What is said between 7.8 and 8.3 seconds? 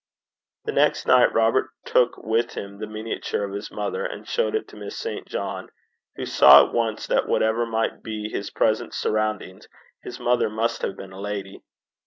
be